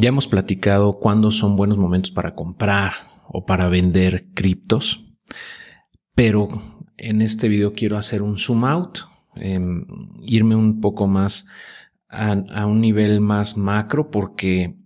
[0.00, 2.92] Ya hemos platicado cuándo son buenos momentos para comprar
[3.28, 5.04] o para vender criptos,
[6.14, 6.48] pero
[6.96, 9.00] en este video quiero hacer un zoom out,
[9.34, 9.84] em,
[10.22, 11.46] irme un poco más
[12.08, 14.78] a, un nivel más macro porque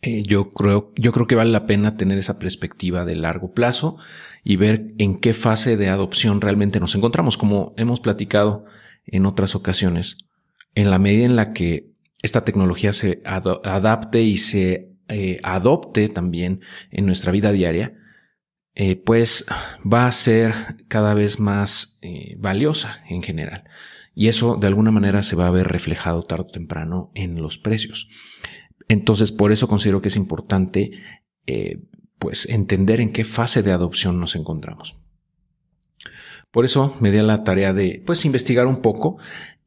[0.00, 3.98] eh, yo creo, yo creo que vale la pena tener esa perspectiva de largo plazo
[4.42, 8.64] y ver en qué fase de adopción realmente nos encontramos, como hemos platicado
[9.04, 10.16] en otras ocasiones.
[10.74, 11.95] En la medida en la que
[12.26, 17.94] esta tecnología se adapte y se eh, adopte también en nuestra vida diaria,
[18.74, 19.46] eh, pues
[19.90, 20.52] va a ser
[20.88, 21.98] cada vez más
[22.38, 23.64] valiosa en general.
[24.14, 27.58] Y eso de alguna manera se va a ver reflejado tarde o temprano en los
[27.58, 28.08] precios.
[28.88, 30.92] Entonces, por eso considero que es importante
[31.46, 31.82] eh,
[32.18, 34.98] pues entender en qué fase de adopción nos encontramos.
[36.50, 39.18] Por eso me di a la tarea de pues investigar un poco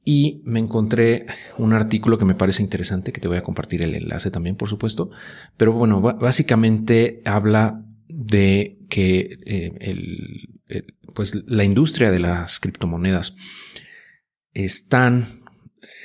[0.05, 1.27] y me encontré
[1.57, 4.69] un artículo que me parece interesante, que te voy a compartir el enlace también, por
[4.69, 5.11] supuesto.
[5.57, 10.83] Pero bueno, básicamente habla de que eh,
[11.13, 13.35] pues la industria de las criptomonedas
[14.53, 15.41] están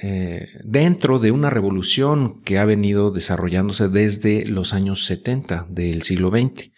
[0.03, 6.31] eh, dentro de una revolución que ha venido desarrollándose desde los años 70 del siglo
[6.31, 6.73] XX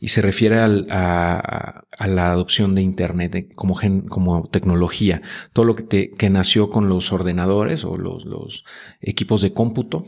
[0.00, 6.70] y se refiere a, la adopción de Internet como, tecnología, todo lo que, que, nació
[6.70, 8.64] con los ordenadores o los,
[9.00, 10.06] equipos de cómputo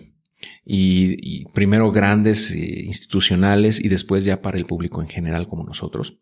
[0.65, 6.19] y, primero grandes eh, institucionales y después ya para el público en general como nosotros.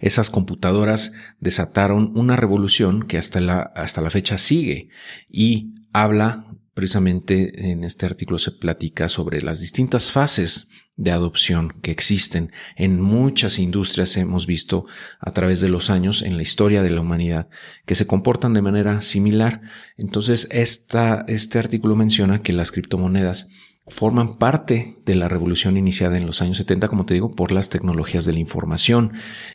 [0.00, 4.88] Esas computadoras desataron una revolución que hasta la, hasta la fecha sigue
[5.28, 11.90] y habla precisamente en este artículo se platica sobre las distintas fases de adopción que
[11.90, 14.86] existen en muchas industrias hemos visto
[15.20, 17.48] a través de los años en la historia de la humanidad
[17.86, 19.62] que se comportan de manera similar.
[19.96, 23.48] Entonces, esta, este artículo menciona que las criptomonedas
[23.88, 27.68] forman parte de la revolución iniciada en los años 70, como te digo, por las
[27.68, 29.12] tecnologías de la información.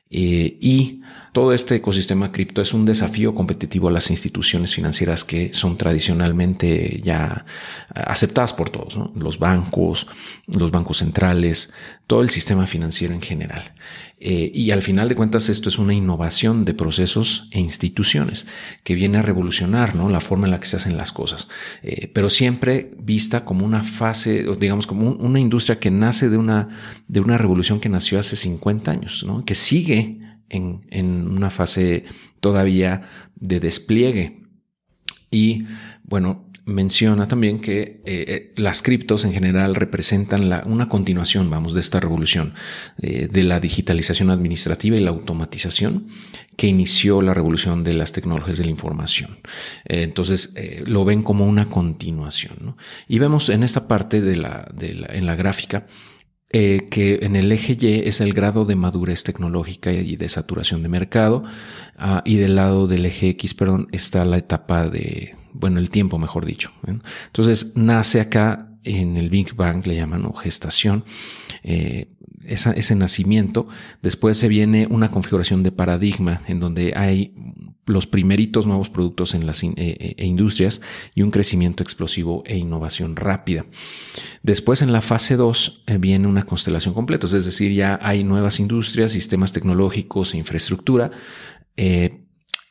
[0.10, 1.02] Eh, y
[1.34, 7.02] todo este ecosistema cripto es un desafío competitivo a las instituciones financieras que son tradicionalmente
[7.04, 7.46] ya
[7.94, 10.08] aceptadas por todos, los bancos,
[10.48, 11.72] los bancos centrales,
[12.08, 13.74] todo el sistema financiero en general.
[14.20, 18.48] Eh, y al final de cuentas esto es una innovación de procesos e instituciones
[18.84, 20.10] que viene a revolucionar ¿no?
[20.10, 21.50] la forma en la que se hacen las cosas,
[21.84, 26.70] eh, pero siempre vista como una fase, digamos como una industria que nace de una,
[27.08, 29.97] de una revolución que nació hace 50 años, que sigue
[30.50, 32.06] en, una fase
[32.40, 33.02] todavía
[33.36, 34.44] de despliegue.
[35.30, 35.66] Y
[36.04, 41.80] bueno, menciona también que eh, eh, las criptos en general representan una continuación, vamos, de
[41.80, 42.54] esta revolución
[43.02, 46.08] eh, de la digitalización administrativa y la automatización
[46.58, 49.38] que inició la revolución de las tecnologías de la información.
[49.86, 50.56] entonces
[50.86, 52.76] lo ven como una continuación.
[53.08, 55.86] Y vemos en esta parte de de la en la gráfica
[56.50, 60.90] que en el eje Y es el grado de madurez tecnológica y de saturación de
[60.90, 61.44] mercado,
[61.98, 66.18] ah, y del lado del eje X, perdón, está la etapa de, bueno, el tiempo,
[66.18, 66.72] mejor dicho.
[67.28, 71.04] Entonces, nace acá en el Big Bang, le llaman, gestación,
[71.64, 72.08] eh,
[72.46, 73.68] ese nacimiento.
[74.02, 77.34] Después se viene una configuración de paradigma en donde hay
[77.86, 80.82] los primeritos nuevos productos en las eh, eh, e industrias
[81.14, 83.66] y un crecimiento explosivo e innovación rápida.
[84.44, 89.12] Después en la fase 2 viene una constelación completa, es decir, ya hay nuevas industrias,
[89.12, 91.12] sistemas tecnológicos e infraestructura,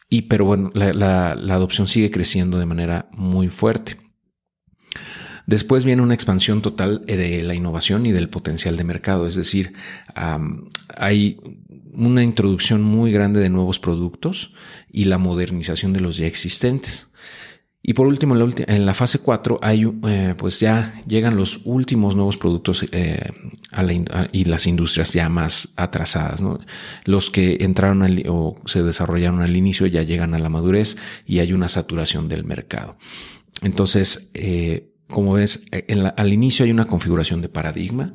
[0.09, 4.06] y pero bueno, la, adopción sigue creciendo de manera muy fuerte.
[5.47, 9.75] Después viene una expansión total de la innovación y del potencial de mercado, es decir,
[10.89, 11.39] hay
[11.93, 14.53] una introducción muy grande de nuevos productos
[14.91, 17.09] y la modernización de los ya existentes.
[17.89, 22.37] Y por último, en la, fase 4 hay, eh, pues ya llegan los últimos nuevos
[22.37, 23.31] productos eh,
[24.33, 26.43] y las industrias ya más atrasadas.
[27.05, 30.97] Los que entraron o se desarrollaron al inicio ya llegan a la madurez
[31.27, 32.97] y hay una saturación del mercado.
[33.63, 35.65] Entonces, eh, como ves,
[36.17, 38.15] al inicio hay una configuración de paradigma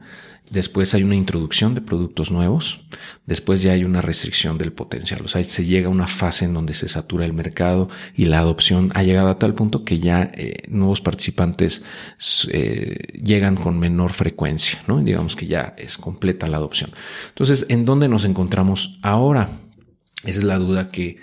[0.52, 2.84] Después hay una introducción de productos nuevos.
[3.26, 5.22] Después ya hay una restricción del potencial.
[5.24, 8.40] O sea, se llega a una fase en donde se satura el mercado y la
[8.40, 11.84] adopción ha llegado a tal punto que ya eh, nuevos participantes
[12.50, 15.00] eh, llegan con menor frecuencia, ¿no?
[15.00, 16.92] Digamos que ya es completa la adopción.
[17.30, 19.52] Entonces, ¿en dónde nos encontramos ahora?
[20.26, 21.16] Esa es la duda que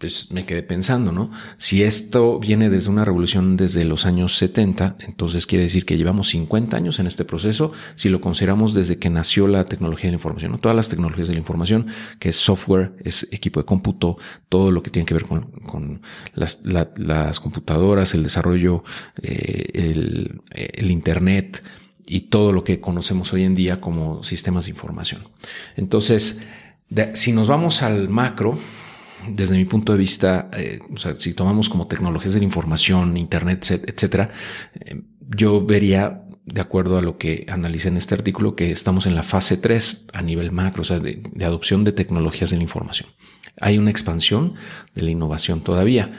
[0.00, 1.30] pues me quedé pensando, ¿no?
[1.58, 6.28] Si esto viene desde una revolución desde los años 70, entonces quiere decir que llevamos
[6.28, 10.16] 50 años en este proceso, si lo consideramos desde que nació la tecnología de la
[10.16, 11.88] información, todas las tecnologías de la información,
[12.18, 14.16] que es software, es equipo de cómputo,
[14.48, 16.00] todo lo que tiene que ver con,
[16.34, 18.82] las, computadoras, el desarrollo,
[19.20, 21.62] eh, el Internet
[22.06, 25.28] y todo lo que conocemos hoy en día como sistemas de información.
[25.76, 26.40] Entonces,
[27.12, 28.58] si nos vamos al macro,
[29.28, 33.16] desde mi punto de vista, eh, o sea, si tomamos como tecnologías de la información,
[33.16, 34.30] Internet, etcétera,
[34.74, 35.00] eh,
[35.36, 39.22] yo vería, de acuerdo a lo que analicé en este artículo, que estamos en la
[39.22, 43.10] fase 3 a nivel macro, o sea, de, de adopción de tecnologías de la información.
[43.60, 44.54] Hay una expansión
[44.94, 46.12] de la innovación todavía,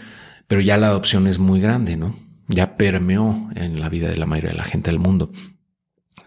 [0.48, 2.16] pero ya la adopción es muy grande, ¿no?
[2.48, 5.32] Ya permeó en la vida de la mayoría de la gente del mundo.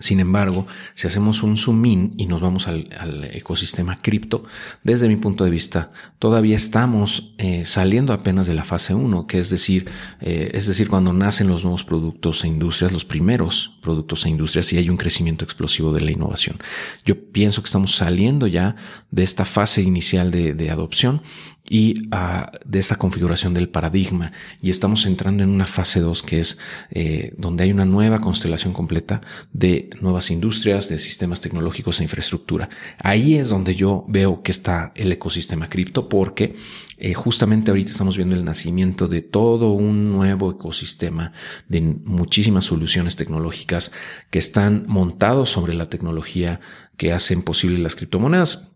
[0.01, 2.89] Sin embargo, si hacemos un zoom in y nos vamos al,
[3.33, 4.45] ecosistema cripto,
[4.83, 9.39] desde mi punto de vista, todavía estamos eh, saliendo apenas de la fase 1, que
[9.39, 9.89] es decir,
[10.21, 14.73] eh, es decir, cuando nacen los nuevos productos e industrias, los primeros productos e industrias,
[14.73, 16.59] y hay un crecimiento explosivo de la innovación.
[17.05, 18.77] Yo pienso que estamos saliendo ya
[19.11, 21.23] de esta fase inicial de, de adopción
[21.67, 26.41] y ah, de esta configuración del paradigma y estamos entrando en una fase 2 que
[26.41, 26.59] es
[26.91, 29.23] eh, donde hay una nueva constelación completa
[29.53, 32.69] de nuevas industrias, de sistemas tecnológicos e infraestructura.
[32.99, 36.55] Ahí es donde yo veo que está el ecosistema cripto porque
[36.99, 41.33] eh, justamente ahorita estamos viendo el nacimiento de todo un nuevo ecosistema
[41.69, 43.91] de muchísimas soluciones tecnológicas
[44.31, 46.61] que están montados sobre la tecnología
[46.99, 48.74] que hacen posible las criptomonedas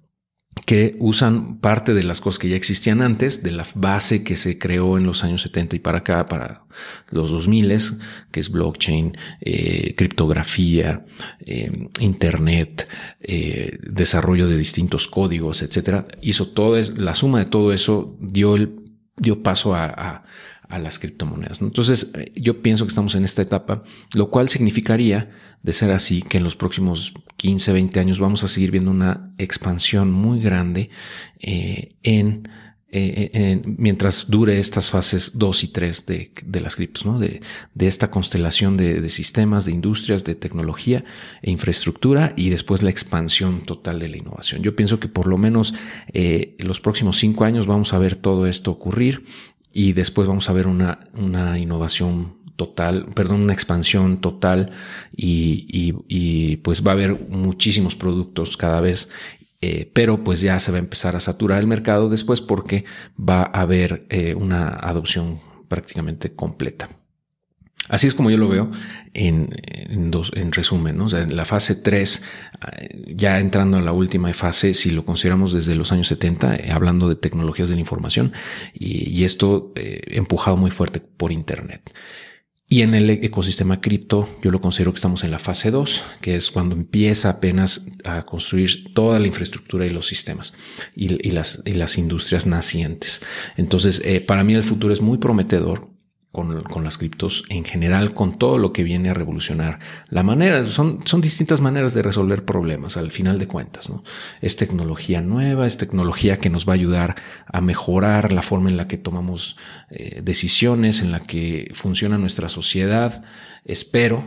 [0.69, 4.59] que usan parte de las cosas que ya existían antes, de la base que se
[4.59, 6.67] creó en los años 70 y para acá, para
[7.11, 7.79] los 2000,
[8.31, 11.07] que es blockchain, eh, criptografía,
[11.41, 12.87] eh, internet,
[13.21, 16.07] eh, desarrollo de distintos códigos, etcétera.
[16.21, 18.77] Hizo todo, la suma de todo eso dio el,
[19.17, 20.25] dio paso a,
[20.69, 21.63] a las criptomonedas.
[21.63, 23.83] Entonces, yo pienso que estamos en esta etapa,
[24.15, 25.31] lo cual significaría
[25.63, 29.33] de ser así, que en los próximos 15, 20 años vamos a seguir viendo una
[29.39, 30.91] expansión muy grande
[31.39, 31.95] eh,
[32.91, 37.19] eh, en, mientras dure estas fases 2 y 3 de, las criptos, ¿no?
[37.21, 37.41] de,
[37.79, 41.05] esta constelación de, sistemas, de industrias, de tecnología
[41.43, 44.63] e infraestructura y después la expansión total de la innovación.
[44.63, 45.75] Yo pienso que por lo menos
[46.13, 49.25] eh, en los próximos 5 años vamos a ver todo esto ocurrir
[49.73, 54.73] y después vamos a ver una, una innovación total, perdón, una expansión total
[55.17, 59.09] y, pues va a haber muchísimos productos cada vez,
[59.61, 62.85] eh, pero pues ya se va a empezar a saturar el mercado después porque
[63.17, 66.89] va a haber eh, una adopción prácticamente completa.
[67.89, 68.73] Así es como yo lo veo
[69.15, 69.51] en,
[70.11, 71.05] dos, en resumen, ¿no?
[71.05, 72.23] O sea, en la fase 3,
[72.73, 77.09] eh, ya entrando a la última fase, si lo consideramos desde los años 70, hablando
[77.09, 78.33] de tecnologías de la información,
[78.75, 81.93] y, y esto empujado muy fuerte por Internet.
[82.71, 86.37] Y en el ecosistema cripto, yo lo considero que estamos en la fase 2, que
[86.37, 90.53] es cuando empieza apenas a construir toda la infraestructura y los sistemas
[90.95, 93.23] y, las, y las industrias nacientes.
[93.57, 95.89] Entonces, eh, para mí el futuro es muy prometedor
[96.45, 100.65] con, las criptos en general, con todo lo que viene a revolucionar la manera.
[100.65, 103.91] Son, son distintas maneras de resolver problemas al final de cuentas.
[104.41, 108.77] Es tecnología nueva, es tecnología que nos va a ayudar a mejorar la forma en
[108.77, 109.57] la que tomamos
[109.91, 113.25] eh, decisiones, en la que funciona nuestra sociedad,
[113.65, 114.23] espero,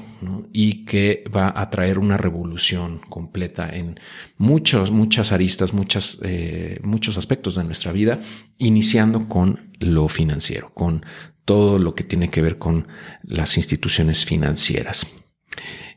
[0.51, 3.99] y que va a traer una revolución completa en
[4.37, 8.19] muchos, muchas aristas, muchas, eh, muchos aspectos de nuestra vida,
[8.57, 11.06] iniciando con lo financiero, con
[11.45, 12.88] todo lo que tiene que ver con
[13.24, 15.07] las instituciones financieras.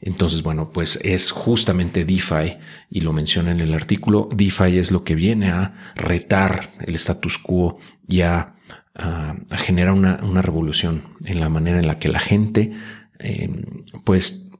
[0.01, 2.59] Entonces, bueno, pues es justamente DeFi,
[2.91, 7.39] y lo menciona en el artículo, DeFi es lo que viene a retar el status
[7.39, 8.51] quo y a,
[9.57, 12.73] generar una, revolución en la manera en la que la gente,
[13.19, 13.49] eh,
[14.05, 14.51] pues,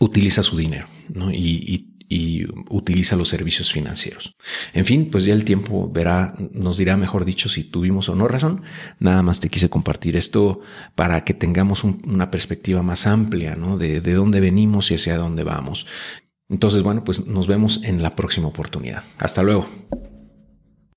[0.00, 1.30] utiliza su dinero, ¿no?
[1.30, 1.97] y
[2.70, 4.34] utiliza los servicios financieros.
[4.72, 8.28] En fin, pues ya el tiempo verá, nos dirá, mejor dicho, si tuvimos o no
[8.28, 8.62] razón.
[8.98, 10.60] Nada más te quise compartir esto
[10.94, 13.76] para que tengamos una perspectiva más amplia, ¿no?
[13.76, 15.86] De, de dónde venimos y hacia dónde vamos.
[16.48, 19.04] Entonces, bueno, pues nos vemos en la próxima oportunidad.
[19.18, 19.68] Hasta luego.